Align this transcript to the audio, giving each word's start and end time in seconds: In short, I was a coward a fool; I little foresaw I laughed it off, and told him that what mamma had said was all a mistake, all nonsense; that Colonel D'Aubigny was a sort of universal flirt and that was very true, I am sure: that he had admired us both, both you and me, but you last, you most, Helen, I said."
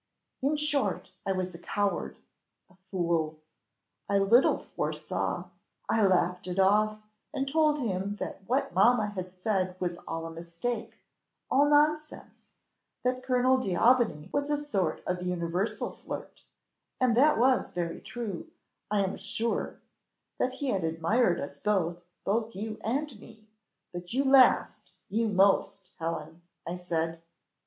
In 0.41 0.55
short, 0.57 1.11
I 1.27 1.31
was 1.31 1.53
a 1.53 1.59
coward 1.59 2.17
a 2.71 2.73
fool; 2.89 3.37
I 4.09 4.17
little 4.17 4.57
foresaw 4.57 5.49
I 5.87 6.01
laughed 6.07 6.47
it 6.47 6.57
off, 6.57 6.97
and 7.35 7.47
told 7.47 7.77
him 7.77 8.15
that 8.15 8.41
what 8.47 8.73
mamma 8.73 9.11
had 9.11 9.31
said 9.31 9.75
was 9.79 9.97
all 10.07 10.25
a 10.25 10.31
mistake, 10.31 10.95
all 11.51 11.69
nonsense; 11.69 12.45
that 13.03 13.21
Colonel 13.21 13.59
D'Aubigny 13.59 14.29
was 14.31 14.49
a 14.49 14.57
sort 14.57 15.03
of 15.05 15.21
universal 15.21 15.91
flirt 15.91 16.45
and 16.99 17.15
that 17.15 17.37
was 17.37 17.71
very 17.71 17.99
true, 18.01 18.47
I 18.89 19.03
am 19.03 19.17
sure: 19.17 19.81
that 20.39 20.53
he 20.53 20.69
had 20.69 20.83
admired 20.83 21.39
us 21.39 21.59
both, 21.59 22.01
both 22.25 22.55
you 22.55 22.79
and 22.83 23.19
me, 23.19 23.49
but 23.93 24.13
you 24.15 24.23
last, 24.23 24.93
you 25.09 25.27
most, 25.27 25.91
Helen, 25.99 26.41
I 26.65 26.77
said." 26.77 27.21